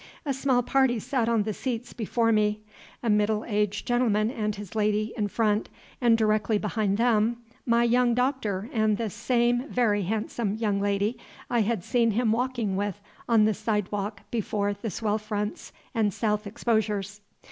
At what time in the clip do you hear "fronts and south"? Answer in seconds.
15.19-16.47